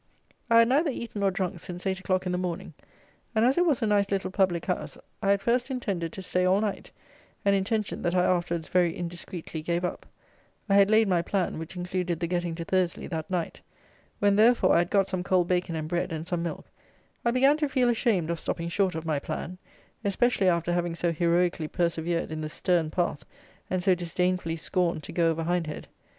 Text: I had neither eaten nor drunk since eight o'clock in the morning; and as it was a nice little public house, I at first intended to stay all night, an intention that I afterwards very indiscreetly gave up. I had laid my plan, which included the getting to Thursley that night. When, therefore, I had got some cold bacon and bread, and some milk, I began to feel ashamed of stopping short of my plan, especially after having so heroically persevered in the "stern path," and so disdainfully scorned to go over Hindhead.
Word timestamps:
I 0.49 0.57
had 0.57 0.67
neither 0.67 0.89
eaten 0.89 1.21
nor 1.21 1.29
drunk 1.29 1.59
since 1.59 1.85
eight 1.85 1.99
o'clock 1.99 2.25
in 2.25 2.31
the 2.31 2.37
morning; 2.39 2.73
and 3.35 3.45
as 3.45 3.55
it 3.59 3.67
was 3.67 3.83
a 3.83 3.85
nice 3.85 4.09
little 4.09 4.31
public 4.31 4.65
house, 4.65 4.97
I 5.21 5.31
at 5.33 5.41
first 5.43 5.69
intended 5.69 6.11
to 6.13 6.23
stay 6.23 6.43
all 6.43 6.59
night, 6.59 6.89
an 7.45 7.53
intention 7.53 8.01
that 8.01 8.15
I 8.15 8.25
afterwards 8.25 8.67
very 8.67 8.97
indiscreetly 8.97 9.61
gave 9.61 9.85
up. 9.85 10.07
I 10.67 10.73
had 10.73 10.89
laid 10.89 11.07
my 11.07 11.21
plan, 11.21 11.59
which 11.59 11.75
included 11.75 12.19
the 12.19 12.25
getting 12.25 12.55
to 12.55 12.65
Thursley 12.65 13.05
that 13.09 13.29
night. 13.29 13.61
When, 14.17 14.35
therefore, 14.37 14.73
I 14.73 14.79
had 14.79 14.89
got 14.89 15.07
some 15.07 15.21
cold 15.21 15.47
bacon 15.47 15.75
and 15.75 15.87
bread, 15.87 16.11
and 16.11 16.27
some 16.27 16.41
milk, 16.41 16.65
I 17.23 17.29
began 17.29 17.57
to 17.57 17.69
feel 17.69 17.87
ashamed 17.87 18.31
of 18.31 18.39
stopping 18.39 18.69
short 18.69 18.95
of 18.95 19.05
my 19.05 19.19
plan, 19.19 19.59
especially 20.03 20.49
after 20.49 20.73
having 20.73 20.95
so 20.95 21.11
heroically 21.11 21.67
persevered 21.67 22.31
in 22.31 22.41
the 22.41 22.49
"stern 22.49 22.89
path," 22.89 23.23
and 23.69 23.83
so 23.83 23.93
disdainfully 23.93 24.55
scorned 24.55 25.03
to 25.03 25.11
go 25.11 25.29
over 25.29 25.43
Hindhead. 25.43 25.87